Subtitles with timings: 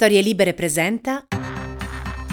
[0.00, 1.26] Storie Libere presenta.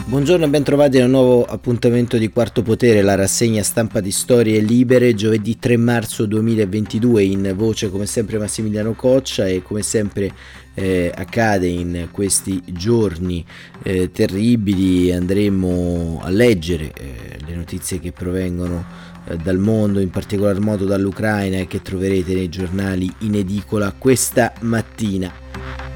[0.06, 4.60] Buongiorno e bentrovati a un nuovo appuntamento di Quarto Potere, la rassegna stampa di Storie
[4.60, 10.32] Libere, giovedì 3 marzo 2022, in voce come sempre Massimiliano Coccia e come sempre
[10.76, 13.44] eh, accade in questi giorni
[13.82, 18.86] eh, terribili andremo a leggere eh, le notizie che provengono
[19.28, 24.54] eh, dal mondo, in particolar modo dall'Ucraina e che troverete nei giornali in edicola questa
[24.60, 25.95] mattina.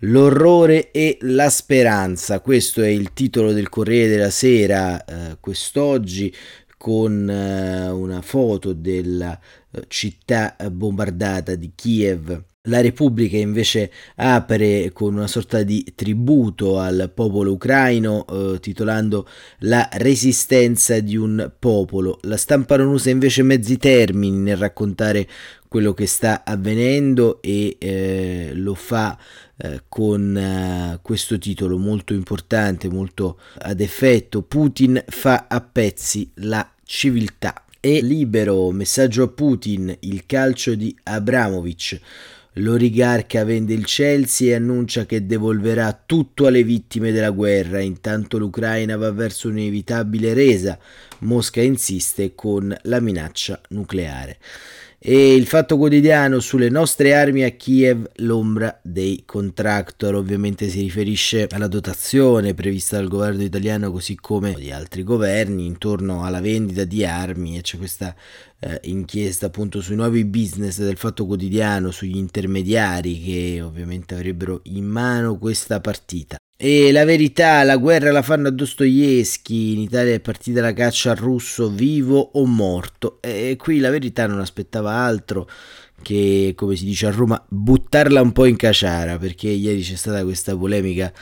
[0.00, 6.30] L'orrore e la speranza, questo è il titolo del Corriere della Sera eh, quest'oggi
[6.76, 9.40] con eh, una foto della
[9.70, 12.44] eh, città bombardata di Kiev.
[12.68, 19.28] La Repubblica invece apre con una sorta di tributo al popolo ucraino eh, titolando
[19.60, 22.18] La resistenza di un popolo.
[22.22, 25.28] La stampa non usa invece mezzi termini nel raccontare
[25.68, 29.18] quello che sta avvenendo e eh, lo fa
[29.58, 36.68] eh, con eh, questo titolo molto importante, molto ad effetto, Putin fa a pezzi la
[36.82, 37.62] civiltà.
[37.78, 42.00] E libero messaggio a Putin, il calcio di Abramovic.
[42.58, 48.96] L'oligarca vende il Chelsea e annuncia che devolverà tutto alle vittime della guerra, intanto l'Ucraina
[48.96, 50.78] va verso un'inevitabile resa.
[51.20, 54.38] Mosca insiste con la minaccia nucleare
[54.98, 61.46] e il fatto quotidiano sulle nostre armi a Kiev, l'ombra dei contractor, ovviamente si riferisce
[61.50, 67.04] alla dotazione prevista dal governo italiano così come di altri governi intorno alla vendita di
[67.04, 68.14] armi e c'è questa
[68.58, 74.86] eh, inchiesta appunto sui nuovi business del fatto quotidiano, sugli intermediari che ovviamente avrebbero in
[74.86, 76.36] mano questa partita.
[76.58, 81.10] E la verità, la guerra la fanno a Dostoevsky, in Italia è partita la caccia
[81.10, 83.18] al russo vivo o morto.
[83.20, 85.46] E qui la verità non aspettava altro
[86.00, 90.22] che, come si dice a Roma, buttarla un po' in caciara perché ieri c'è stata
[90.24, 91.12] questa polemica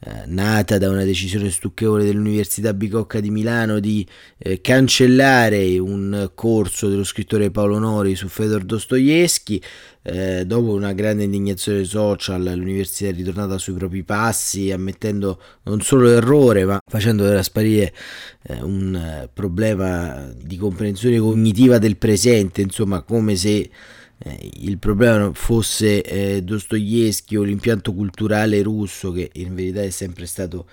[0.00, 4.06] eh, nata da una decisione stucchevole dell'Università Bicocca di Milano di
[4.38, 9.60] eh, cancellare un corso dello scrittore Paolo Nori su Fedor Dostoevsky.
[10.02, 16.04] Eh, dopo una grande indignazione social, l'università è ritornata sui propri passi, ammettendo non solo
[16.04, 17.92] l'errore, ma facendo sparire
[18.44, 23.68] eh, un eh, problema di comprensione cognitiva del presente, insomma, come se
[24.20, 30.26] eh, il problema fosse eh, Dostoevsky o l'impianto culturale russo che in verità è sempre
[30.26, 30.66] stato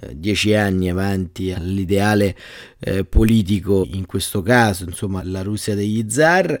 [0.00, 2.36] eh, dieci anni avanti all'ideale
[2.78, 6.60] eh, politico in questo caso, insomma la Russia degli zar.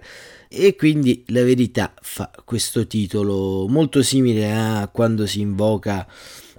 [0.50, 6.06] E quindi la verità fa questo titolo molto simile a quando si invoca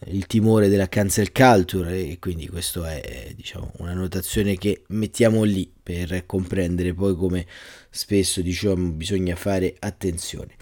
[0.10, 5.70] il timore della cancel culture e quindi questa è diciamo, una notazione che mettiamo lì
[5.82, 7.46] per comprendere poi come
[7.90, 10.56] spesso diciamo bisogna fare attenzione.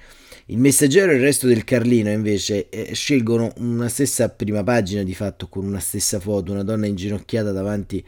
[0.49, 5.13] Il messaggero e il resto del Carlino invece eh, scelgono una stessa prima pagina di
[5.13, 8.01] fatto con una stessa foto, una donna inginocchiata davanti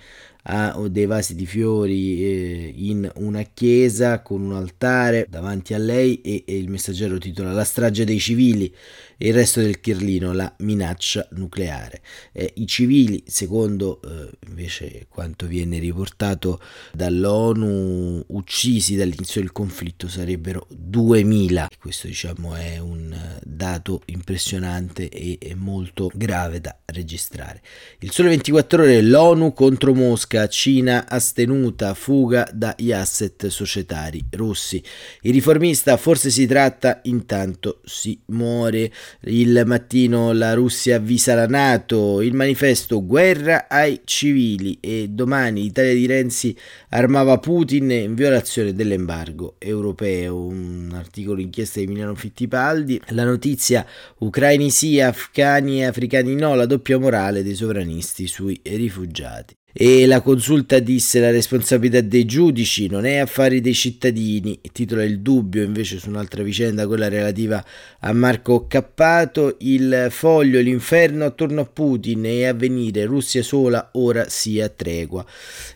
[0.43, 6.21] a dei vasi di fiori eh, in una chiesa con un altare davanti a lei
[6.21, 8.73] e, e, il messaggero titola La strage dei civili
[9.21, 12.01] e il resto del Chirlino la minaccia nucleare.
[12.31, 16.61] Eh, I civili, secondo eh, invece quanto viene riportato
[16.93, 21.67] dall'ONU, uccisi dall'inizio del conflitto sarebbero 2000.
[21.77, 23.13] Questo diciamo è un
[23.43, 27.61] dato impressionante e, e molto grave da registrare.
[27.99, 34.81] Il sole 24 ore l'ONU contro Mosca Cina astenuta, fuga dagli asset societari russi.
[35.23, 38.89] Il riformista forse si tratta, intanto si muore.
[39.21, 45.93] Il mattino la Russia avvisa la Nato, il manifesto guerra ai civili e domani l'Italia
[45.93, 46.55] di Renzi
[46.89, 50.45] armava Putin in violazione dell'embargo europeo.
[50.45, 53.01] Un articolo inchiesta di Milano Fittipaldi.
[53.09, 53.85] La notizia
[54.19, 59.55] ucraini sì, afghani e africani no, la doppia morale dei sovranisti sui rifugiati.
[59.71, 65.19] E la consulta disse la responsabilità dei giudici non è affari dei cittadini, titola il
[65.19, 67.63] dubbio invece su un'altra vicenda, quella relativa
[67.99, 74.27] a Marco Cappato, il foglio, l'inferno attorno a Putin e a venire, Russia sola, ora
[74.27, 75.23] sia tregua.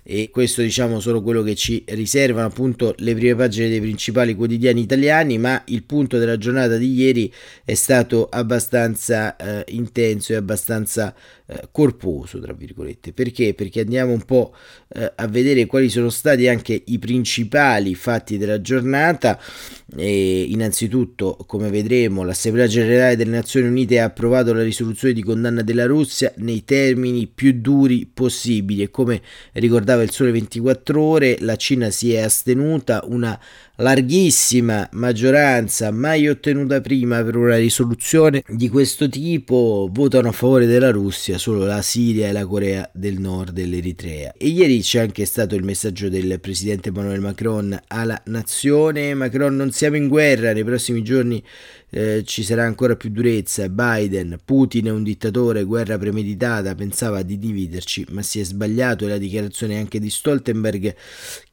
[0.01, 4.81] E questo diciamo solo quello che ci riservano appunto le prime pagine dei principali quotidiani
[4.81, 7.31] italiani, ma il punto della giornata di ieri
[7.63, 11.13] è stato abbastanza eh, intenso e abbastanza
[11.45, 13.11] eh, corposo, tra virgolette.
[13.11, 13.53] Perché?
[13.53, 14.55] Perché andiamo un po'
[14.87, 19.39] eh, a vedere quali sono stati anche i principali fatti della giornata.
[19.95, 25.61] E innanzitutto, come vedremo, l'Assemblea generale delle Nazioni Unite ha approvato la risoluzione di condanna
[25.61, 29.21] della Russia nei termini più duri possibili e come
[29.53, 33.39] ricordava il Sole 24 Ore, la Cina si è astenuta, una
[33.77, 40.91] larghissima maggioranza mai ottenuta prima per una risoluzione di questo tipo votano a favore della
[40.91, 44.33] Russia solo la Siria e la Corea del Nord e l'Eritrea.
[44.37, 49.15] E ieri c'è anche stato il messaggio del presidente Emmanuel Macron alla nazione.
[49.15, 51.43] Macron non siamo in guerra, nei prossimi giorni
[51.95, 53.69] eh, ci sarà ancora più durezza.
[53.69, 59.05] Biden, Putin è un dittatore, guerra premeditata, pensava di dividerci, ma si è sbagliato.
[59.05, 60.95] E la dichiarazione anche di Stoltenberg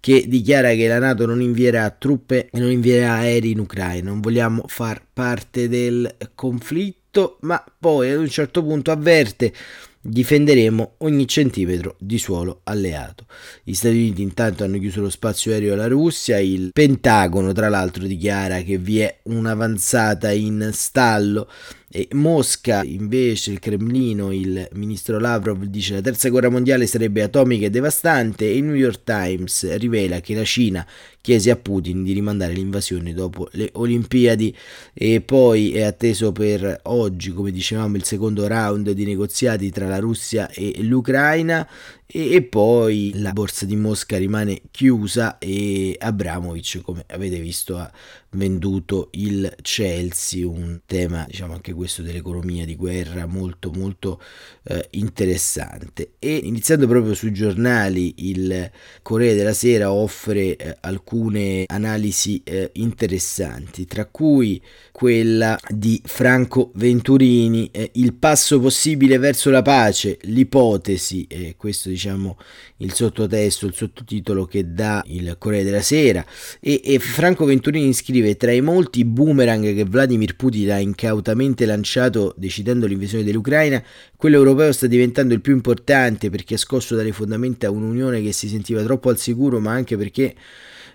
[0.01, 4.09] che dichiara che la Nato non invierà truppe e non invierà aerei in Ucraina.
[4.09, 9.53] Non vogliamo far parte del conflitto, ma poi ad un certo punto avverte
[10.02, 13.26] Difenderemo ogni centimetro di suolo alleato.
[13.62, 18.06] Gli Stati Uniti intanto hanno chiuso lo spazio aereo alla Russia, il Pentagono tra l'altro
[18.06, 21.50] dichiara che vi è un'avanzata in stallo
[21.93, 27.67] e Mosca, invece, il Cremlino, il ministro Lavrov dice la terza guerra mondiale sarebbe atomica
[27.67, 30.87] e devastante e il New York Times rivela che la Cina
[31.21, 34.57] chiese a Putin di rimandare l'invasione dopo le Olimpiadi.
[34.95, 39.99] E poi è atteso per oggi, come dicevamo, il secondo round di negoziati tra la
[39.99, 41.69] Russia e l'Ucraina
[42.12, 47.91] e, poi la borsa di Mosca rimane chiusa e Abramovic come avete visto ha
[48.31, 54.21] venduto il Chelsea un tema diciamo anche questo dell'economia di guerra molto molto
[54.65, 56.12] eh, interessante.
[56.19, 58.71] E iniziando proprio sui giornali il
[59.03, 64.61] Corriere della Sera offre eh, alcune analisi eh, interessanti tra cui
[64.91, 71.99] quella di Franco Venturini eh, il passo possibile verso la pace l'ipotesi e questo diciamo
[72.00, 72.38] diciamo
[72.79, 76.25] il sottotesto, il sottotitolo che dà il Corriere della Sera
[76.58, 82.35] e, e Franco Venturini scrive tra i molti boomerang che Vladimir Putin ha incautamente lanciato
[82.38, 83.82] decidendo l'invasione dell'Ucraina,
[84.17, 88.49] quello europeo sta diventando il più importante perché ha scosso dalle fondamenta un'unione che si
[88.49, 90.35] sentiva troppo al sicuro ma anche perché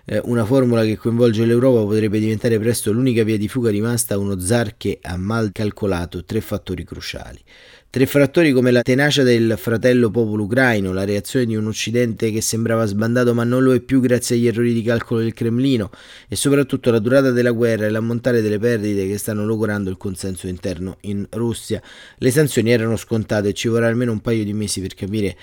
[0.06, 4.18] eh, una formula che coinvolge l'Europa potrebbe diventare presto l'unica via di fuga rimasta a
[4.18, 7.40] uno zar che ha mal calcolato tre fattori cruciali.
[7.88, 12.42] Tre fattori come la tenacia del fratello popolo ucraino, la reazione di un Occidente che
[12.42, 15.90] sembrava sbandato ma non lo è più grazie agli errori di calcolo del Cremlino
[16.28, 20.46] e soprattutto la durata della guerra e l'ammontare delle perdite che stanno logorando il consenso
[20.46, 21.80] interno in Russia.
[22.18, 25.34] Le sanzioni erano scontate e ci vorrà almeno un paio di mesi per capire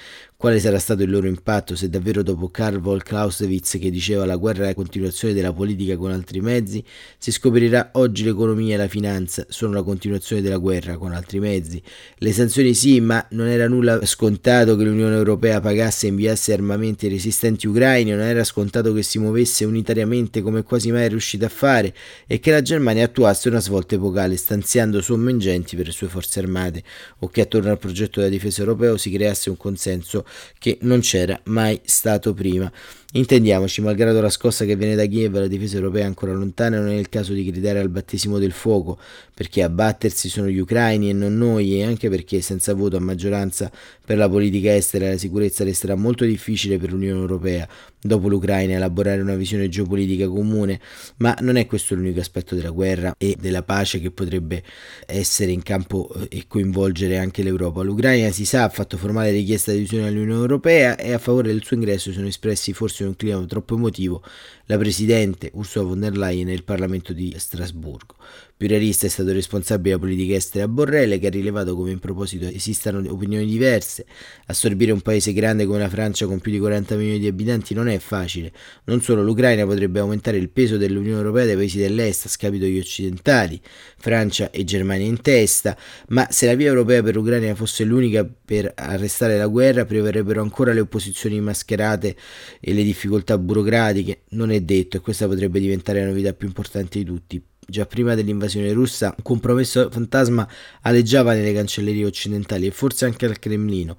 [0.44, 4.36] quale sarà stato il loro impatto se davvero dopo Karl von Clausewitz che diceva la
[4.36, 6.84] guerra è la continuazione della politica con altri mezzi,
[7.18, 11.82] si scoprirà oggi l'economia e la finanza sono la continuazione della guerra con altri mezzi.
[12.18, 17.08] Le sanzioni sì, ma non era nulla scontato che l'Unione Europea pagasse e inviasse armamenti
[17.08, 21.50] resistenti ucraini, non era scontato che si muovesse unitariamente come quasi mai è riuscita a
[21.50, 21.96] fare
[22.28, 26.40] e che la Germania attuasse una svolta epocale stanziando somme ingenti per le sue forze
[26.40, 26.84] armate
[27.20, 30.26] o che attorno al progetto della difesa europeo si creasse un consenso
[30.58, 32.72] che non c'era mai stato prima.
[33.16, 36.90] Intendiamoci, malgrado la scossa che viene da Kiev, la difesa europea è ancora lontana, non
[36.90, 38.98] è il caso di gridare al battesimo del fuoco,
[39.36, 43.00] perché a battersi sono gli ucraini e non noi, e anche perché senza voto a
[43.00, 43.72] maggioranza
[44.04, 47.68] per la politica estera e la sicurezza resterà molto difficile per l'Unione Europea,
[48.02, 50.80] dopo l'Ucraina, elaborare una visione geopolitica comune,
[51.18, 54.64] ma non è questo l'unico aspetto della guerra e della pace che potrebbe
[55.06, 57.82] essere in campo eh, e coinvolgere anche l'Europa.
[57.82, 61.64] L'Ucraina si sa ha fatto formale richiesta di adesione all'Unione Europea e a favore del
[61.64, 64.24] suo ingresso sono espressi forse in un clima troppo emotivo
[64.66, 68.16] la Presidente Ursula von der Leyen nel Parlamento di Strasburgo.
[68.64, 72.46] Più realista è stato responsabile della politica estera Borrell che ha rilevato come in proposito
[72.46, 74.06] esistano opinioni diverse.
[74.46, 77.90] Assorbire un paese grande come la Francia con più di 40 milioni di abitanti non
[77.90, 78.54] è facile.
[78.86, 82.80] Non solo l'Ucraina potrebbe aumentare il peso dell'Unione Europea dai paesi dell'est a scapito degli
[82.80, 83.60] occidentali,
[83.98, 85.78] Francia e Germania in testa,
[86.08, 90.72] ma se la via europea per l'Ucraina fosse l'unica per arrestare la guerra, prevarrebbero ancora
[90.72, 92.16] le opposizioni mascherate
[92.62, 94.22] e le difficoltà burocratiche.
[94.30, 98.16] Non è detto e questa potrebbe diventare la novità più importante di tutti già prima
[98.16, 100.48] dell'invasione russa, un compromesso fantasma
[100.82, 103.98] aleggiava nelle cancellerie occidentali e forse anche al Cremlino.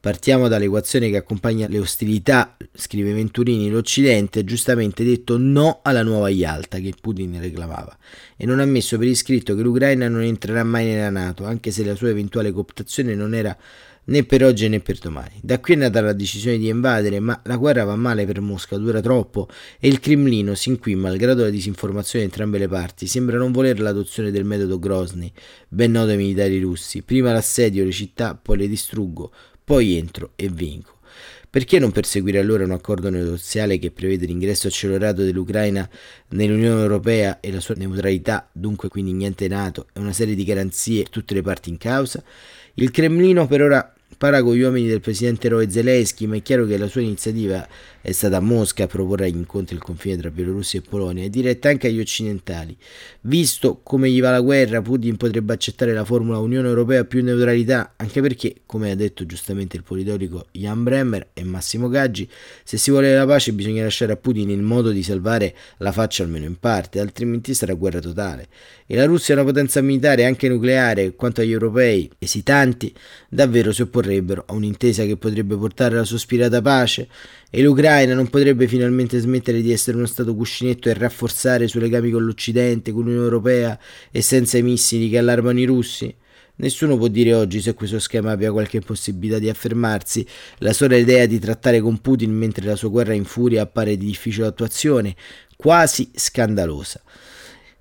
[0.00, 6.28] Partiamo dall'equazione che accompagna le ostilità, scrive Venturini, l'Occidente ha giustamente detto no alla nuova
[6.28, 7.98] Yalta che Putin reclamava
[8.36, 11.84] e non ha messo per iscritto che l'Ucraina non entrerà mai nella Nato, anche se
[11.84, 13.56] la sua eventuale cooptazione non era
[14.08, 15.38] né per oggi né per domani.
[15.42, 18.76] Da qui è nata la decisione di invadere, ma la guerra va male per Mosca,
[18.76, 19.48] dura troppo
[19.78, 23.80] e il Cremlino, sin qui, malgrado la disinformazione di entrambe le parti, sembra non volere
[23.80, 25.30] l'adozione del metodo Grozny,
[25.68, 27.02] ben noto ai militari russi.
[27.02, 30.96] Prima l'assedio le città, poi le distruggo, poi entro e vinco.
[31.50, 35.88] Perché non perseguire allora un accordo negoziale che prevede l'ingresso accelerato dell'Ucraina
[36.28, 41.02] nell'Unione Europea e la sua neutralità, dunque quindi niente NATO, e una serie di garanzie
[41.04, 42.22] per tutte le parti in causa?
[42.74, 46.66] Il Cremlino per ora para con gli uomini del presidente Roe Zelensky, ma è chiaro
[46.66, 47.66] che la sua iniziativa
[48.08, 51.68] è stata Mosca a proporre gli incontri al confine tra Bielorussia e Polonia, è diretta
[51.68, 52.74] anche agli occidentali.
[53.22, 57.92] Visto come gli va la guerra, Putin potrebbe accettare la formula Unione Europea più neutralità,
[57.96, 62.26] anche perché, come ha detto giustamente il politologo Jan Bremmer e Massimo Gaggi,
[62.64, 66.22] se si vuole la pace bisogna lasciare a Putin il modo di salvare la faccia
[66.22, 68.48] almeno in parte, altrimenti sarà guerra totale.
[68.86, 72.90] E la Russia è una potenza militare anche nucleare, quanto agli europei esitanti,
[73.28, 77.06] davvero si opporrebbero a un'intesa che potrebbe portare alla sospirata pace
[77.50, 81.82] e l'Ucraina non potrebbe finalmente smettere di essere uno stato cuscinetto e rafforzare i suoi
[81.82, 83.78] legami con l'Occidente, con l'Unione Europea
[84.10, 86.14] e senza i missili che allarmano i russi?
[86.56, 90.26] Nessuno può dire oggi se questo schema abbia qualche possibilità di affermarsi.
[90.58, 94.06] La sola idea di trattare con Putin mentre la sua guerra in furia appare di
[94.06, 95.14] difficile attuazione,
[95.56, 97.00] quasi scandalosa.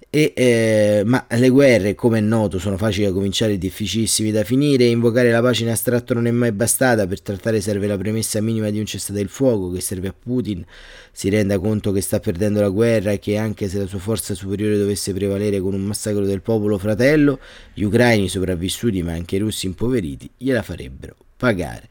[0.10, 4.46] E, eh, ma le guerre, come è noto, sono facili da cominciare e difficilissime da
[4.46, 4.86] finire.
[4.86, 7.06] Invocare la pace in astratto non è mai bastata.
[7.06, 10.66] Per trattare serve la premessa minima di un cessate il fuoco che serve a Putin.
[11.12, 14.34] Si renda conto che sta perdendo la guerra e che anche se la sua forza
[14.34, 17.40] superiore dovesse prevalere con un massacro del popolo fratello,
[17.74, 21.88] gli ucraini sopravvissuti, ma anche i russi impoveriti, gliela farebbero pagare.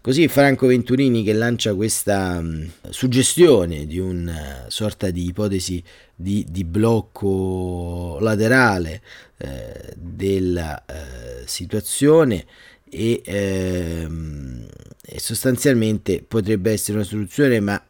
[0.00, 5.82] Così Franco Venturini che lancia questa mh, suggestione di una sorta di ipotesi
[6.14, 9.02] di, di blocco laterale
[9.36, 12.46] eh, della eh, situazione
[12.88, 14.66] e, ehm,
[15.04, 17.80] e sostanzialmente potrebbe essere una soluzione ma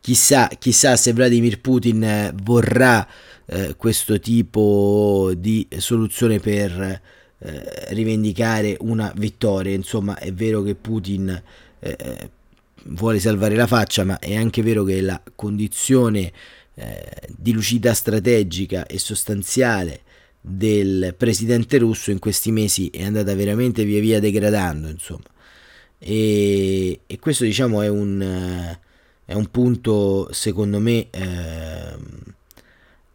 [0.00, 3.06] chissà, chissà se Vladimir Putin vorrà
[3.44, 7.00] eh, questo tipo di soluzione per
[7.44, 9.74] eh, rivendicare una vittoria.
[9.74, 11.42] Insomma, è vero che Putin
[11.80, 12.30] eh,
[12.84, 16.32] vuole salvare la faccia, ma è anche vero che la condizione
[16.74, 20.02] eh, di lucidità strategica e sostanziale
[20.40, 25.30] del presidente russo in questi mesi è andata veramente via via degradando, insomma.
[25.98, 28.76] E, e questo diciamo è un,
[29.24, 31.96] è un punto secondo me eh,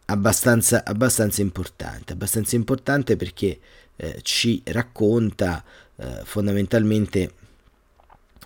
[0.05, 3.60] abbastanza, abbastanza importante, abbastanza importante perché
[3.98, 5.63] eh, ci racconta
[5.98, 7.32] eh, fondamentalmente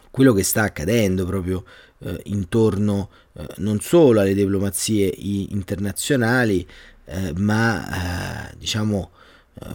[0.09, 1.63] quello che sta accadendo proprio
[1.99, 6.67] eh, intorno eh, non solo alle diplomazie internazionali,
[7.05, 9.11] eh, ma diciamo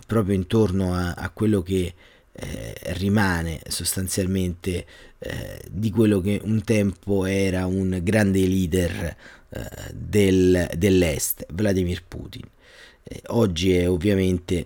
[0.07, 1.95] proprio intorno a, a quello che
[2.95, 4.87] rimane sostanzialmente
[5.71, 9.17] di quello che un tempo era un grande leader
[9.93, 12.43] del, dell'Est, Vladimir Putin.
[13.29, 14.65] oggi è ovviamente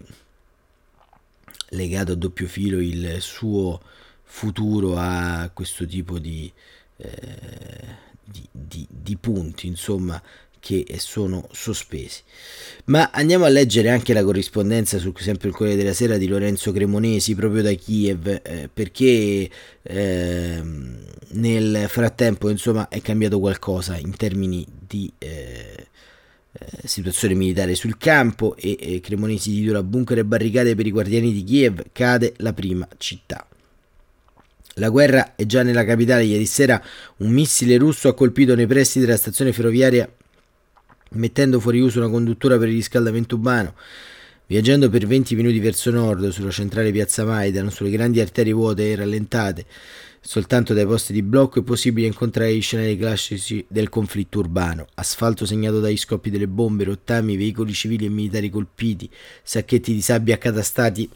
[1.70, 3.80] legato a doppio filo il suo
[4.22, 6.50] futuro a questo tipo di,
[6.96, 7.08] eh,
[8.24, 10.22] di, di, di punti, insomma,
[10.60, 12.20] che sono sospesi.
[12.86, 16.70] Ma andiamo a leggere anche la corrispondenza su sempre il Corriere della Sera di Lorenzo
[16.70, 19.50] Cremonesi proprio da Kiev eh, perché
[19.82, 20.62] eh,
[21.28, 25.88] nel frattempo insomma è cambiato qualcosa in termini di eh,
[26.52, 31.32] eh, situazione militare sul campo e eh, Cremonesi titola bunker e barricate per i guardiani
[31.32, 33.46] di Kiev, cade la prima città.
[34.74, 36.82] La guerra è già nella capitale, ieri sera
[37.18, 40.08] un missile russo ha colpito nei pressi della stazione ferroviaria
[41.12, 43.74] mettendo fuori uso una conduttura per il riscaldamento urbano.
[44.46, 48.96] Viaggiando per 20 minuti verso nord sulla centrale piazza Maidan, sulle grandi arterie vuote e
[48.96, 49.64] rallentate,
[50.22, 55.46] Soltanto dai posti di blocco è possibile incontrare gli scenari classici del conflitto urbano, asfalto
[55.46, 59.10] segnato dagli scoppi delle bombe, rottami, veicoli civili e militari colpiti,
[59.42, 61.08] sacchetti di sabbia accatastati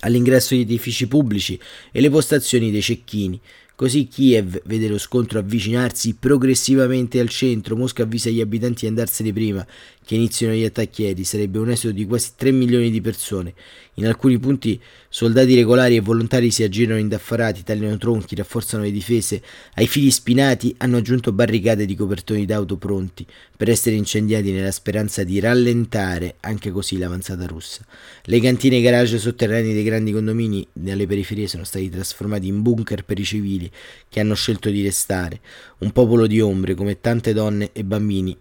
[0.00, 1.58] all'ingresso di edifici pubblici
[1.92, 3.40] e le postazioni dei cecchini,
[3.80, 9.32] Così Kiev vede lo scontro avvicinarsi progressivamente al centro, Mosca avvisa gli abitanti di andarsene
[9.32, 9.66] prima
[10.04, 13.54] che inizino gli attacchi aerei, sarebbe un esodo di quasi 3 milioni di persone.
[13.94, 19.40] In alcuni punti soldati regolari e volontari si aggirano indaffarati, tagliano tronchi, rafforzano le difese,
[19.74, 23.24] ai fili spinati hanno aggiunto barricate di copertoni d'auto pronti
[23.56, 27.84] per essere incendiati nella speranza di rallentare anche così l'avanzata russa.
[28.24, 33.04] Le cantine e garage sotterranei dei grandi condomini nelle periferie sono stati trasformati in bunker
[33.04, 33.69] per i civili
[34.08, 35.40] che hanno scelto di restare,
[35.78, 38.36] un popolo di ombre come tante donne e bambini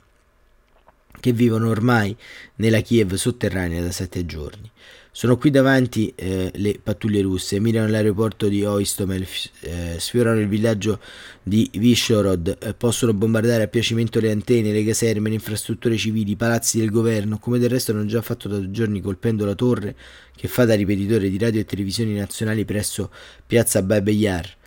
[1.19, 2.15] che vivono ormai
[2.55, 4.71] nella Kiev sotterranea da sette giorni.
[5.11, 9.25] Sono qui davanti eh, le pattuglie russe, mirano l'aeroporto di Oistomel,
[9.61, 10.99] eh, sfiorano il villaggio
[11.41, 16.35] di Vishorod, eh, possono bombardare a piacimento le antenne, le caserme, le infrastrutture civili, i
[16.35, 19.95] palazzi del governo, come del resto hanno già fatto da giorni colpendo la torre
[20.35, 23.11] che fa da ripetitore di radio e televisioni nazionali presso
[23.45, 24.57] piazza Babe Yar.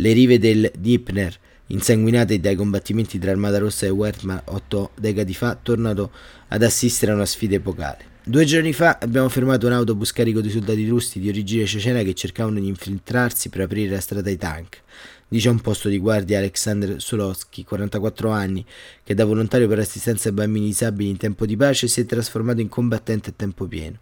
[0.00, 1.36] Le rive del Dnipner,
[1.66, 6.12] insanguinate dai combattimenti tra Armata Rossa e Wehrmacht otto decadi fa, tornano
[6.46, 8.04] ad assistere a una sfida epocale.
[8.22, 12.14] Due giorni fa abbiamo fermato un autobus carico di soldati russi di origine cecena che
[12.14, 14.82] cercavano di infiltrarsi per aprire la strada ai tank.
[15.26, 18.64] Dice un posto di guardia Alexander Solowski, 44 anni,
[19.02, 22.60] che da volontario per assistenza ai bambini disabili in tempo di pace si è trasformato
[22.60, 23.98] in combattente a tempo pieno.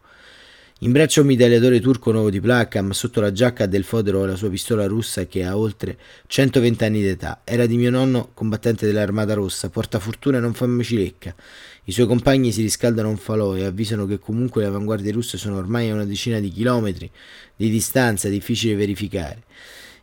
[0.81, 4.37] In braccio un mitragliatore turco nuovo di placca, ma sotto la giacca del fodero la
[4.37, 7.41] sua pistola russa che ha oltre 120 anni d'età.
[7.45, 11.35] Era di mio nonno, combattente dell'Armata Rossa, porta fortuna e non fa cilecca.
[11.85, 15.57] I suoi compagni si riscaldano un falò e avvisano che comunque le avanguardie russe sono
[15.57, 17.11] ormai a una decina di chilometri
[17.57, 19.45] di distanza, difficile verificare.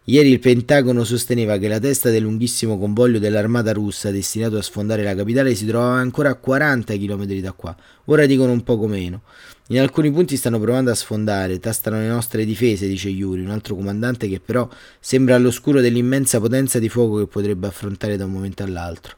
[0.05, 5.03] Ieri il Pentagono sosteneva che la testa del lunghissimo convoglio dell'armata russa destinato a sfondare
[5.03, 9.21] la capitale si trovava ancora a 40 km da qua, ora dicono un poco meno.
[9.67, 13.75] In alcuni punti stanno provando a sfondare, tastano le nostre difese, dice Yuri, un altro
[13.75, 14.67] comandante che però
[15.00, 19.15] sembra all'oscuro dell'immensa potenza di fuoco che potrebbe affrontare da un momento all'altro.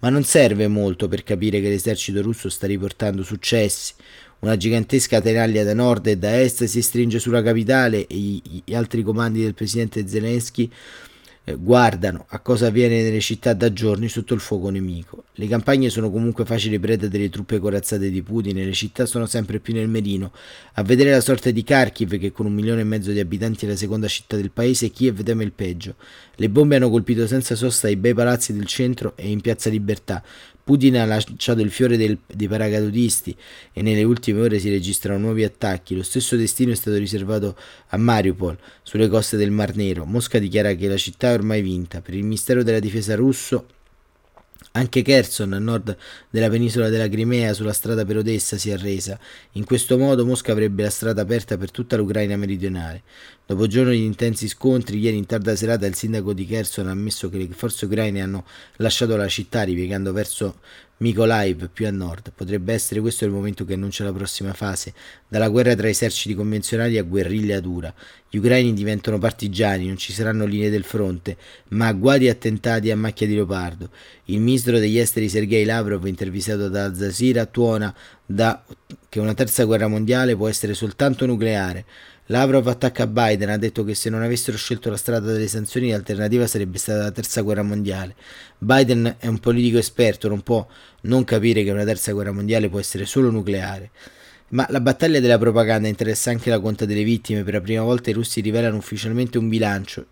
[0.00, 3.94] Ma non serve molto per capire che l'esercito russo sta riportando successi.
[4.40, 9.02] Una gigantesca tenaglia da nord e da est si stringe sulla capitale e gli altri
[9.02, 10.70] comandi del presidente Zelensky
[11.56, 15.24] guardano a cosa avviene nelle città da giorni sotto il fuoco nemico.
[15.34, 19.26] Le campagne sono comunque facili preda delle truppe corazzate di Putin e le città sono
[19.26, 20.32] sempre più nel merino.
[20.74, 23.68] A vedere la sorte di Kharkiv, che con un milione e mezzo di abitanti è
[23.68, 25.94] la seconda città del paese, Kiev teme il peggio.
[26.34, 30.22] Le bombe hanno colpito senza sosta i bei palazzi del centro e in piazza Libertà,
[30.68, 33.34] Putin ha lanciato il fiore del, dei paracadutisti
[33.72, 35.96] e nelle ultime ore si registrano nuovi attacchi.
[35.96, 37.56] Lo stesso destino è stato riservato
[37.86, 40.04] a Mariupol, sulle coste del Mar Nero.
[40.04, 42.02] Mosca dichiara che la città è ormai vinta.
[42.02, 43.66] Per il Ministero della Difesa russo
[44.78, 45.96] anche Kherson, a nord
[46.30, 49.18] della penisola della Crimea, sulla strada per Odessa, si è arresa.
[49.52, 53.02] In questo modo Mosca avrebbe la strada aperta per tutta l'Ucraina meridionale.
[53.44, 57.28] Dopo giorni di intensi scontri, ieri in tarda serata il sindaco di Kherson ha ammesso
[57.28, 58.44] che le forze ucraine hanno
[58.76, 60.60] lasciato la città ripiegando verso
[60.98, 62.32] Mykolaiv più a nord.
[62.34, 64.92] Potrebbe essere questo il momento che annuncia la prossima fase,
[65.28, 67.92] dalla guerra tra eserciti convenzionali a guerriglia dura.
[68.28, 71.36] Gli ucraini diventano partigiani, non ci saranno linee del fronte,
[71.68, 73.90] ma agguati e attentati a macchia di leopardo.
[74.26, 77.94] Il ministro degli esteri Sergei Lavrov, intervistato da Al Jazeera, tuona
[78.26, 78.62] da
[79.08, 81.84] che una terza guerra mondiale può essere soltanto nucleare.
[82.30, 86.46] Lavrov attacca Biden, ha detto che se non avessero scelto la strada delle sanzioni l'alternativa
[86.46, 88.14] sarebbe stata la terza guerra mondiale.
[88.58, 90.66] Biden è un politico esperto, non può
[91.02, 93.90] non capire che una terza guerra mondiale può essere solo nucleare.
[94.50, 97.44] Ma la battaglia della propaganda interessa anche la conta delle vittime.
[97.44, 100.06] Per la prima volta i russi rivelano ufficialmente un bilancio.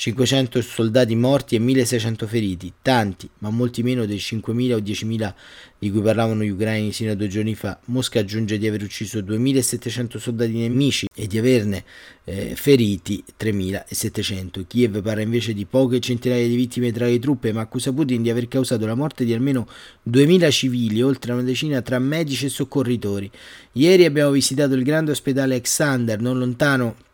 [0.00, 5.34] 500 soldati morti e 1600 feriti, tanti, ma molti meno dei 5.000 o 10.000
[5.78, 7.78] di cui parlavano gli ucraini sino a due giorni fa.
[7.86, 11.84] Mosca aggiunge di aver ucciso 2.700 soldati nemici e di averne
[12.24, 14.64] eh, feriti 3.700.
[14.66, 18.30] Kiev parla invece di poche centinaia di vittime tra le truppe, ma accusa Putin di
[18.30, 19.68] aver causato la morte di almeno
[20.08, 23.30] 2.000 civili, oltre una decina tra medici e soccorritori.
[23.72, 27.08] Ieri abbiamo visitato il grande ospedale Alexander, non lontano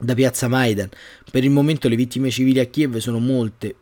[0.00, 0.88] da piazza Maidan.
[1.30, 3.76] Per il momento le vittime civili a Kiev sono molte,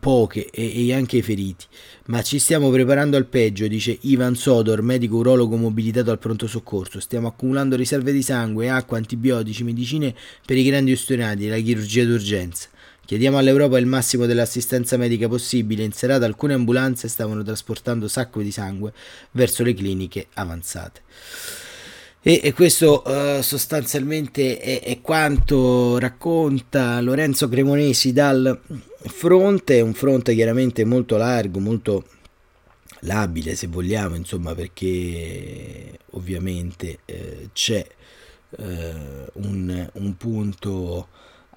[0.00, 1.64] poche e, e, anche i feriti.
[2.06, 7.00] Ma ci stiamo preparando al peggio, dice Ivan Sodor, medico urologo mobilitato al pronto soccorso.
[7.00, 10.14] Stiamo accumulando riserve di sangue, acqua, antibiotici, medicine
[10.44, 12.68] per i grandi ustionati e la chirurgia d'urgenza.
[13.04, 15.84] Chiediamo all'Europa il massimo dell'assistenza medica possibile.
[15.84, 18.92] In serata alcune ambulanze stavano trasportando sacche di sangue
[19.30, 21.02] verso le cliniche avanzate.
[22.28, 28.62] E, e questo uh, sostanzialmente è, è, quanto racconta Lorenzo Cremonesi dal
[29.04, 32.04] fronte, un fronte chiaramente molto largo, molto
[33.02, 37.86] labile se vogliamo, insomma, perché ovviamente eh, c'è
[38.58, 38.94] eh,
[39.34, 41.06] un, un punto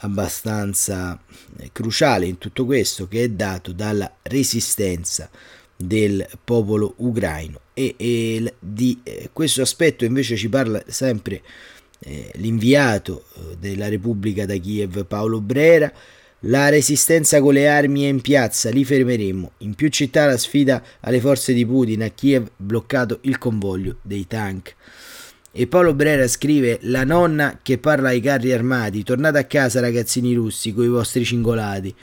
[0.01, 1.19] abbastanza
[1.57, 5.31] eh, cruciale in tutto questo che è dato dalla resistenza
[5.81, 11.41] del popolo ucraino e, e di eh, questo aspetto invece ci parla sempre
[11.99, 15.89] eh, l'inviato eh, della Repubblica da Kiev Paolo Brera
[16.43, 19.51] la resistenza con le armi è in piazza, li fermeremo.
[19.57, 24.25] In più città la sfida alle forze di Putin, a Kiev bloccato il convoglio dei
[24.25, 24.73] tank.
[25.51, 30.33] E Paolo Brera scrive: La nonna che parla ai carri armati, tornate a casa ragazzini
[30.33, 31.93] russi coi vostri cingolati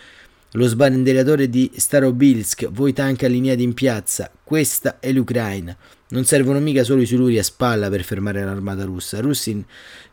[0.56, 5.76] lo sbanderatore di Starobilsk, voi tank allineati in piazza, questa è l'Ucraina.
[6.08, 9.20] Non servono mica solo i siluri a spalla per fermare l'armata russa.
[9.20, 9.62] Russin,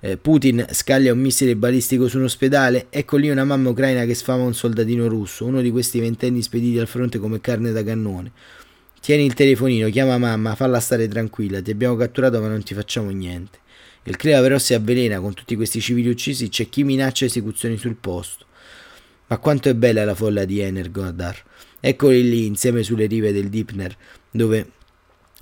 [0.01, 4.15] eh, Putin scaglia un missile balistico su un ospedale, ecco lì una mamma ucraina che
[4.15, 8.31] sfama un soldatino russo, uno di questi ventenni spediti al fronte come carne da cannone.
[8.99, 13.11] Tieni il telefonino, chiama mamma, falla stare tranquilla, ti abbiamo catturato ma non ti facciamo
[13.11, 13.59] niente.
[14.03, 17.95] Il clima però si avvelena con tutti questi civili uccisi, c'è chi minaccia esecuzioni sul
[17.95, 18.47] posto.
[19.33, 21.35] Ma quanto è bella la folla di Energodar.
[21.79, 23.97] Eccoli lì insieme sulle rive del Dipner,
[24.29, 24.73] dove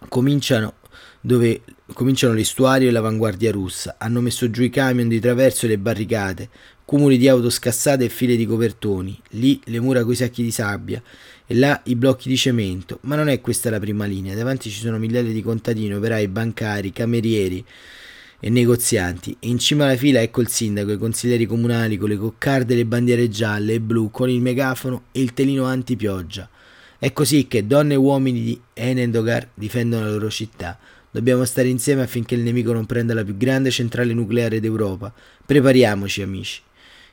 [0.08, 0.76] cominciano
[1.20, 3.96] dove cominciano l'estuario e l'avanguardia russa.
[4.00, 6.48] Hanno messo giù i camion di traverso e le barricate,
[6.86, 11.04] cumuli di auto scassate e file di copertoni, lì le mura coi sacchi di sabbia
[11.46, 13.00] e là i blocchi di cemento.
[13.02, 16.94] Ma non è questa la prima linea, davanti ci sono migliaia di contadini, operai, bancari,
[16.94, 17.66] camerieri
[18.44, 22.18] e negozianti e in cima alla fila ecco il sindaco, i consiglieri comunali con le
[22.18, 26.50] coccarde e le bandiere gialle e blu, con il megafono e il telino antipioggia.
[26.98, 30.78] È così che donne e uomini di Enendogar difendono la loro città.
[31.12, 35.14] Dobbiamo stare insieme affinché il nemico non prenda la più grande centrale nucleare d'Europa.
[35.46, 36.62] Prepariamoci, amici.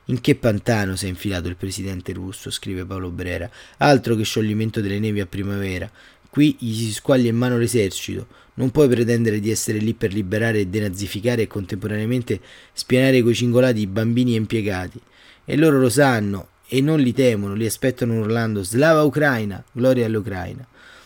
[0.05, 3.49] In che pantano si è infilato il presidente russo, scrive Paolo Brera.
[3.77, 5.89] Altro che scioglimento delle nevi a primavera.
[6.29, 8.27] Qui gli si squaglia in mano l'esercito.
[8.55, 12.39] Non puoi pretendere di essere lì per liberare e denazificare e contemporaneamente
[12.73, 14.99] spianare coi cingolati i bambini impiegati.
[15.45, 20.65] E loro lo sanno e non li temono, li aspettano urlando Slava Ucraina, gloria all'Ucraina.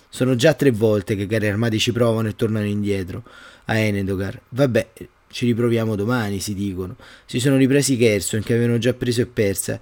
[0.10, 3.24] Sono già tre volte che i carri armati ci provano e tornano indietro
[3.66, 4.40] a Enedogar.
[4.50, 4.90] Vabbè,
[5.32, 6.96] ci riproviamo domani, si dicono.
[7.26, 9.80] Si sono ripresi Kherson, che avevano già preso e persa.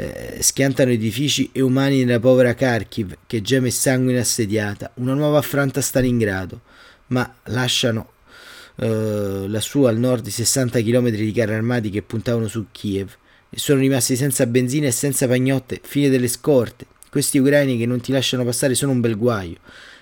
[0.00, 4.92] Eh, schiantano edifici e umani nella povera Kharkiv, che geme sangue assediata.
[4.94, 6.62] Una nuova affranta a Stalingrado.
[7.08, 8.12] Ma lasciano
[8.76, 13.14] eh, lassù al nord i 60 km di carri armati che puntavano su Kiev
[13.50, 16.86] e sono rimasti senza benzina e senza pagnotte, fine delle scorte.
[17.10, 19.56] Questi ucraini che non ti lasciano passare sono un bel guaio.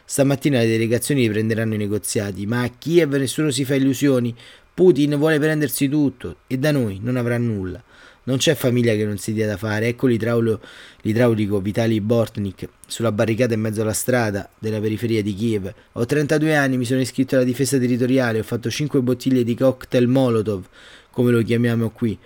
[0.05, 4.33] Stamattina le delegazioni riprenderanno i negoziati, ma a Kiev nessuno si fa illusioni.
[4.73, 7.83] Putin vuole prendersi tutto e da noi non avrà nulla.
[8.29, 9.89] Non c'è famiglia che non si dia da fare.
[9.89, 15.73] Ecco l'idraulico, Vitali Bortnik sulla barricata in mezzo alla strada della periferia di Kiev.
[15.93, 20.09] Ho 32 anni, mi sono iscritto alla difesa territoriale, ho fatto 5 bottiglie di cocktail
[20.09, 20.63] Molotov,
[21.11, 22.19] come lo chiamiamo qui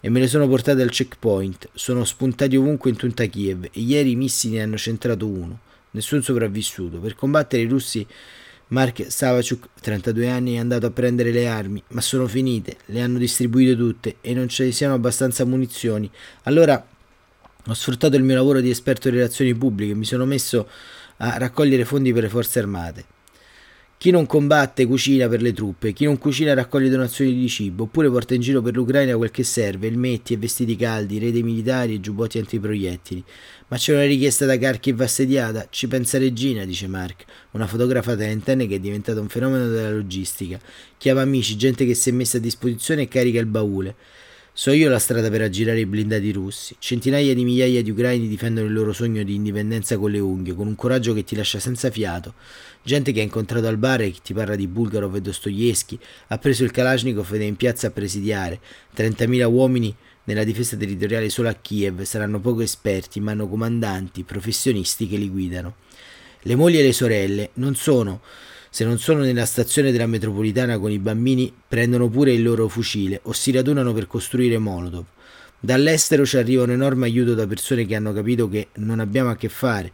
[0.00, 1.68] e me le sono portate al checkpoint.
[1.74, 5.58] Sono spuntati ovunque in tutta Kiev e ieri i missili ne hanno centrato uno.
[5.90, 6.96] Nessun sopravvissuto.
[6.96, 8.06] Per combattere i russi
[8.72, 13.18] Mark Savachuk, 32 anni, è andato a prendere le armi, ma sono finite, le hanno
[13.18, 16.10] distribuite tutte e non ci siano abbastanza munizioni.
[16.44, 16.82] Allora
[17.66, 20.68] ho sfruttato il mio lavoro di esperto di relazioni pubbliche mi sono messo
[21.18, 23.04] a raccogliere fondi per le forze armate.
[24.02, 28.10] Chi non combatte cucina per le truppe, chi non cucina raccoglie donazioni di cibo, oppure
[28.10, 32.00] porta in giro per l'Ucraina quel che serve, elmetti e vestiti caldi, rete militari e
[32.00, 33.22] giubbotti antiproiettili.
[33.68, 38.66] Ma c'è una richiesta da Kharkiv assediata, ci pensa Regina, dice Mark, una fotografa trentenne
[38.66, 40.58] che è diventata un fenomeno della logistica.
[40.98, 43.94] Chiama amici, gente che si è messa a disposizione e carica il baule.
[44.54, 46.76] So io la strada per aggirare i blindati russi.
[46.78, 50.66] Centinaia di migliaia di ucraini difendono il loro sogno di indipendenza con le unghie, con
[50.66, 52.34] un coraggio che ti lascia senza fiato.
[52.82, 56.36] Gente che ha incontrato al bar e che ti parla di Bulgarov e Dostoevsky, ha
[56.36, 58.60] preso il Kalashnikov ed è in piazza a presidiare.
[58.94, 65.08] 30.000 uomini nella difesa territoriale solo a Kiev saranno poco esperti, ma hanno comandanti, professionisti
[65.08, 65.76] che li guidano.
[66.42, 68.20] Le mogli e le sorelle non sono
[68.74, 73.20] se non sono nella stazione della metropolitana con i bambini, prendono pure il loro fucile
[73.24, 75.04] o si radunano per costruire Molotov.
[75.60, 79.36] Dall'estero ci arriva un enorme aiuto da persone che hanno capito che non abbiamo a
[79.36, 79.92] che fare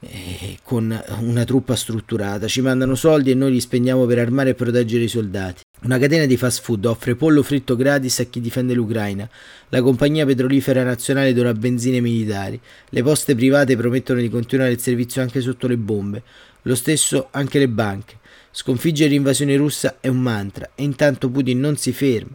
[0.00, 2.46] eh, con una truppa strutturata.
[2.46, 5.62] Ci mandano soldi e noi li spendiamo per armare e proteggere i soldati.
[5.84, 9.26] Una catena di fast food offre pollo fritto gratis a chi difende l'Ucraina.
[9.70, 12.60] La compagnia petrolifera nazionale dona benzine militari.
[12.90, 16.22] Le poste private promettono di continuare il servizio anche sotto le bombe.
[16.62, 18.18] Lo stesso anche le banche.
[18.50, 22.34] Sconfiggere l'invasione russa è un mantra e intanto Putin non si ferma.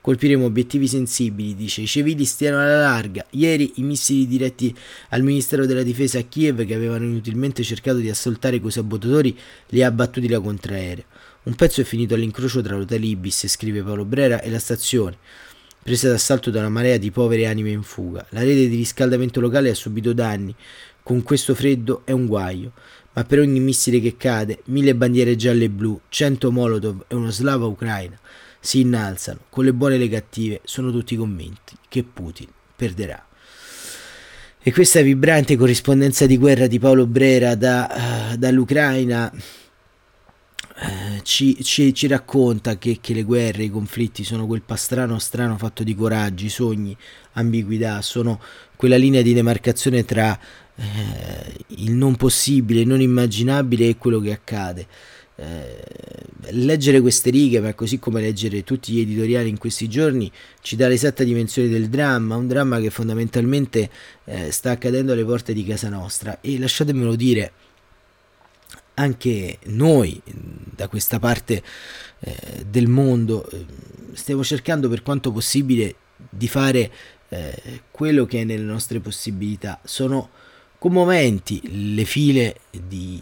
[0.00, 1.82] Colpiremo obiettivi sensibili, dice.
[1.82, 3.24] I civili stiano alla larga.
[3.30, 4.74] Ieri i missili diretti
[5.10, 9.82] al Ministero della Difesa a Kiev, che avevano inutilmente cercato di assoltare quei sabotatori, li
[9.82, 11.04] ha abbattuti la contraerea.
[11.42, 15.18] Un pezzo è finito all'incrocio tra l'hotel Ibis, scrive Paolo Brera, e la stazione,
[15.82, 18.26] presa d'assalto da una marea di povere anime in fuga.
[18.30, 20.54] La rete di riscaldamento locale ha subito danni.
[21.02, 22.72] Con questo freddo è un guaio
[23.12, 27.30] ma per ogni missile che cade, mille bandiere gialle e blu, cento molotov e uno
[27.30, 28.18] slava ucraina
[28.60, 33.24] si innalzano, con le buone e le cattive, sono tutti convinti che Putin perderà.
[34.62, 41.94] E questa vibrante corrispondenza di guerra di Paolo Brera da, uh, dall'Ucraina uh, ci, ci,
[41.94, 46.50] ci, racconta che, che, le guerre, i conflitti sono quel pastrano strano fatto di coraggi,
[46.50, 46.94] sogni,
[47.32, 48.38] ambiguità, sono
[48.76, 50.38] quella linea di demarcazione tra
[50.80, 54.86] eh, il non possibile, il non immaginabile e quello che accade.
[55.36, 55.84] Eh,
[56.52, 60.30] leggere queste righe, ma così come leggere tutti gli editoriali in questi giorni,
[60.62, 63.90] ci dà l'esatta dimensione del dramma, un dramma che fondamentalmente
[64.24, 67.52] eh, sta accadendo alle porte di casa nostra e lasciatemelo dire,
[68.94, 71.62] anche noi da questa parte
[72.20, 73.64] eh, del mondo eh,
[74.12, 75.94] stiamo cercando per quanto possibile
[76.28, 76.90] di fare
[77.28, 79.80] eh, quello che è nelle nostre possibilità.
[79.84, 80.30] Sono
[80.80, 81.60] commoventi
[81.94, 83.20] le file di,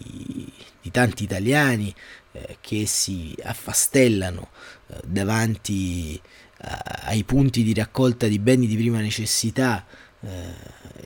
[0.81, 1.93] di tanti italiani,
[2.31, 4.47] eh, che si affastellano
[4.87, 6.19] eh, davanti
[6.61, 9.85] ai punti di raccolta di beni di prima necessità
[10.21, 10.27] eh,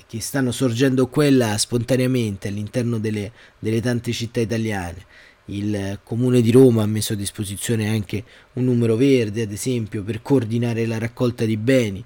[0.08, 5.06] che stanno sorgendo quella spontaneamente all'interno delle, delle tante città italiane.
[5.46, 10.22] Il comune di Roma ha messo a disposizione anche un numero verde, ad esempio, per
[10.22, 12.04] coordinare la raccolta di beni.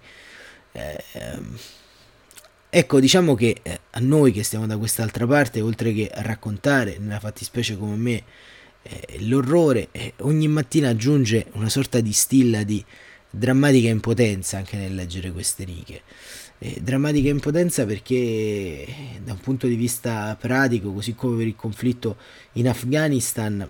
[0.72, 1.04] Eh,
[2.69, 6.97] ecco, diciamo che eh, a noi che stiamo da quest'altra parte, oltre che a raccontare,
[6.99, 8.23] nella fattispecie come me,
[8.84, 12.84] eh, l'orrore, eh, ogni mattina aggiunge una sorta di stilla di
[13.30, 16.01] drammatica impotenza anche nel leggere queste righe.
[16.60, 18.86] Eh, drammatica impotenza perché
[19.23, 22.17] da un punto di vista pratico, così come per il conflitto
[22.53, 23.67] in Afghanistan,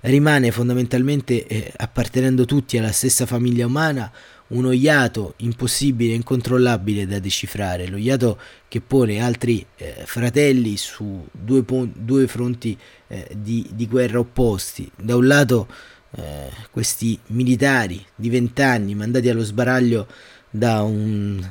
[0.00, 4.10] rimane fondamentalmente, eh, appartenendo tutti alla stessa famiglia umana,
[4.48, 11.62] uno iato impossibile incontrollabile da decifrare, lo iato che pone altri eh, fratelli su due,
[11.62, 12.76] pon- due fronti
[13.08, 14.90] eh, di, di, guerra opposti.
[14.96, 15.66] Da un lato
[16.12, 20.06] eh, questi militari di vent'anni mandati allo sbaraglio
[20.48, 21.44] da un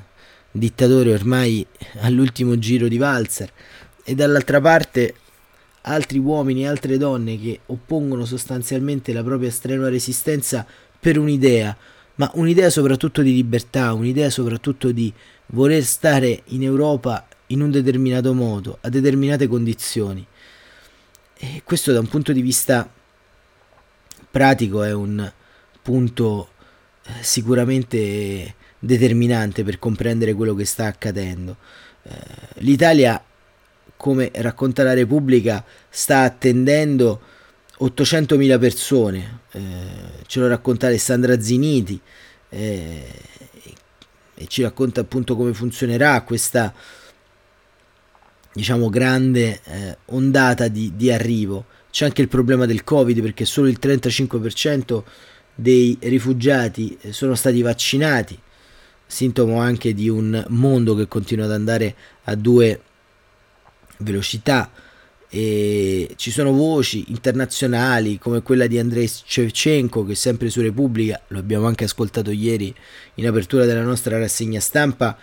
[0.51, 1.65] dittatore ormai
[1.99, 3.51] all'ultimo giro di valzer
[4.05, 5.15] e dall'altra parte
[5.81, 10.65] altri uomini e altre donne che oppongono sostanzialmente la propria strenua resistenza
[10.99, 11.75] per un'idea,
[12.15, 15.11] ma un'idea soprattutto di libertà, un'idea soprattutto di
[15.47, 20.25] voler stare in Europa in un determinato modo, a determinate condizioni.
[21.37, 22.89] E questo da un punto di vista
[24.31, 25.31] pratico è un
[25.81, 26.49] punto
[27.03, 31.57] eh, sicuramente determinante per comprendere quello che sta accadendo.
[32.03, 32.11] Eh,
[32.55, 33.21] L'Italia,
[33.97, 37.21] come racconta la Repubblica, sta attendendo
[37.79, 39.61] 800.000 persone, eh,
[40.27, 41.99] ce lo racconta Alessandra Ziniti
[42.49, 43.07] eh,
[44.33, 46.73] e ci racconta appunto come funzionerà questa
[48.53, 51.65] diciamo grande eh, ondata di, di arrivo.
[51.91, 55.03] C'è anche il problema del Covid perché solo il 35%
[55.53, 58.39] dei rifugiati eh, sono stati vaccinati
[59.07, 62.81] sintomo anche di un mondo che continua ad andare a due
[63.97, 64.69] velocità
[65.37, 71.39] e ci sono voci internazionali come quella di Andrei Shevchenko che sempre su Repubblica, lo
[71.39, 72.73] abbiamo anche ascoltato ieri
[73.15, 75.17] in apertura della nostra rassegna stampa,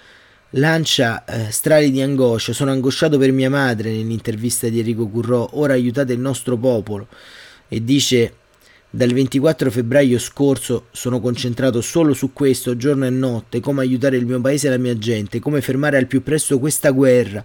[0.51, 5.73] lancia eh, strali di angoscia, sono angosciato per mia madre nell'intervista di Enrico Currò, ora
[5.73, 7.09] aiutate il nostro popolo.
[7.67, 8.35] E dice
[8.91, 14.27] dal 24 febbraio scorso sono concentrato solo su questo giorno e notte, come aiutare il
[14.27, 17.43] mio paese e la mia gente, come fermare al più presto questa guerra,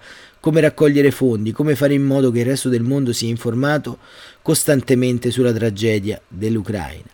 [0.47, 3.97] come raccogliere fondi, come fare in modo che il resto del mondo sia informato
[4.41, 7.09] costantemente sulla tragedia dell'Ucraina.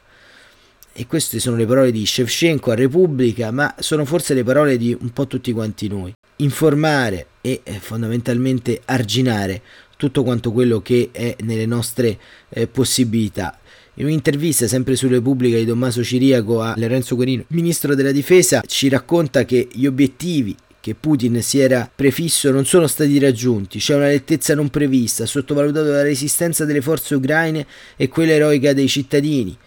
[0.93, 4.95] E queste sono le parole di Shevchenko a Repubblica, ma sono forse le parole di
[5.01, 6.13] un po' tutti quanti noi.
[6.35, 9.63] Informare e eh, fondamentalmente arginare
[9.97, 12.19] tutto quanto quello che è nelle nostre
[12.49, 13.57] eh, possibilità
[13.95, 18.89] in un'intervista sempre su Repubblica di Tommaso Ciriaco a Lorenzo Guerino, ministro della difesa, ci
[18.89, 24.07] racconta che gli obiettivi che Putin si era prefisso non sono stati raggiunti, c'è una
[24.07, 27.65] lettezza non prevista, sottovalutato la resistenza delle forze ucraine
[27.95, 29.57] e quella eroica dei cittadini.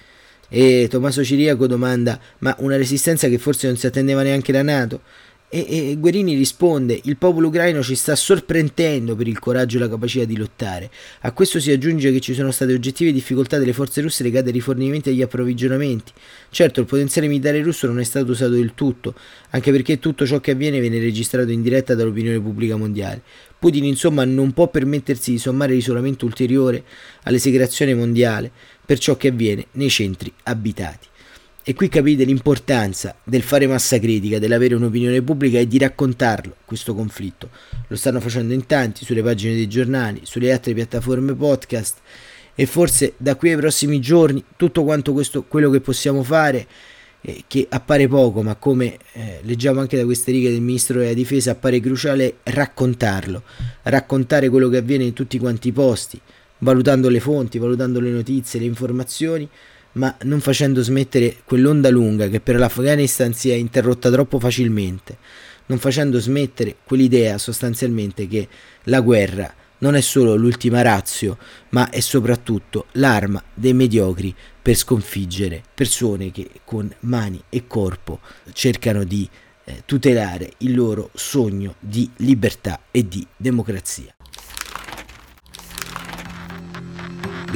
[0.51, 5.01] E Tommaso Ciriaco domanda: ma una resistenza che forse non si attendeva neanche la Nato?
[5.49, 9.89] E, e, Guerini risponde: Il popolo ucraino ci sta sorprendendo per il coraggio e la
[9.89, 10.91] capacità di lottare.
[11.21, 14.53] A questo si aggiunge che ci sono state oggettive difficoltà delle forze russe legate ai
[14.53, 16.13] rifornimenti e agli approvvigionamenti.
[16.51, 19.15] Certo, il potenziale militare russo non è stato usato del tutto,
[19.51, 23.23] anche perché tutto ciò che avviene viene registrato in diretta dall'opinione pubblica mondiale.
[23.59, 26.83] Putin, insomma, non può permettersi di sommare l'isolamento ulteriore
[27.23, 28.51] all'esecrazione mondiale
[28.85, 31.07] per ciò che avviene nei centri abitati.
[31.69, 36.95] E qui capite l'importanza del fare massa critica, dell'avere un'opinione pubblica e di raccontarlo, questo
[36.95, 37.51] conflitto.
[37.89, 41.97] Lo stanno facendo in tanti, sulle pagine dei giornali, sulle altre piattaforme podcast
[42.55, 46.69] e forse da qui ai prossimi giorni tutto quanto questo, quello che possiamo fare,
[47.21, 51.15] eh, che appare poco, ma come eh, leggiamo anche da queste righe del Ministro della
[51.15, 53.43] Difesa, appare cruciale raccontarlo,
[53.83, 56.21] raccontare quello che avviene in tutti quanti i posti,
[56.59, 59.49] valutando le fonti, valutando le notizie, le informazioni
[59.97, 65.19] ma non facendo smettere quell'onda lunga che per l'Afghanistan si è interrotta troppo facilmente,
[65.67, 68.49] non facendo smettere quell'idea sostanzialmente che
[68.85, 71.39] la guerra non è solo l'ultima razio,
[71.71, 78.21] ma è soprattutto l'arma dei mediocri per sconfiggere persone che con mani e corpo
[78.53, 79.29] cercano di
[79.65, 84.16] eh, tutelare il loro sogno di libertà e di democrazia.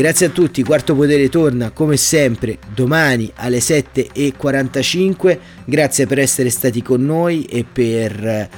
[0.00, 5.38] Grazie a tutti, Quarto Potere torna come sempre domani alle 7.45.
[5.66, 8.48] Grazie per essere stati con noi e per eh,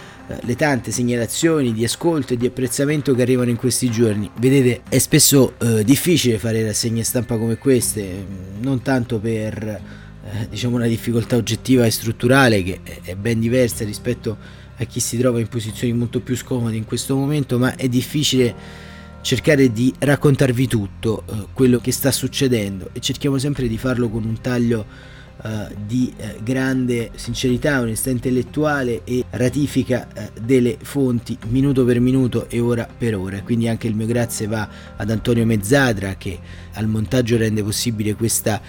[0.41, 4.31] le tante segnalazioni di ascolto e di apprezzamento che arrivano in questi giorni.
[4.39, 10.47] Vedete, è spesso eh, difficile fare rassegne stampa come queste, mm, non tanto per eh,
[10.49, 14.39] diciamo una difficoltà oggettiva e strutturale che è ben diversa rispetto
[14.77, 18.91] a chi si trova in posizioni molto più scomode in questo momento, ma è difficile
[19.23, 24.25] cercare di raccontarvi tutto eh, quello che sta succedendo e cerchiamo sempre di farlo con
[24.25, 25.11] un taglio
[25.43, 32.49] Uh, di uh, grande sincerità, onestà intellettuale e ratifica uh, delle fonti minuto per minuto
[32.49, 33.43] e ora per ora.
[33.43, 36.39] Quindi anche il mio grazie va ad Antonio Mezzadra che
[36.75, 38.61] al montaggio rende possibile questa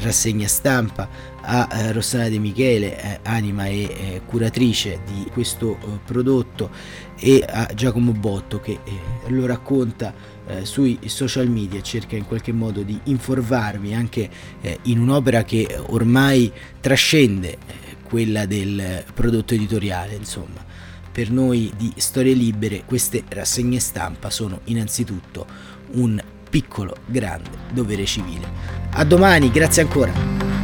[0.00, 1.08] rassegna stampa,
[1.40, 6.70] a Rossana De Michele, anima e curatrice di questo prodotto
[7.18, 10.12] e a Giacomo Botto che eh, lo racconta
[10.46, 14.28] eh, sui social media cerca in qualche modo di informarvi anche
[14.60, 17.58] eh, in un'opera che ormai trascende eh,
[18.02, 20.72] quella del prodotto editoriale insomma.
[21.10, 25.46] Per noi di Storie Libere queste rassegne stampa sono innanzitutto
[25.92, 28.48] un piccolo grande dovere civile.
[28.90, 30.63] A domani grazie ancora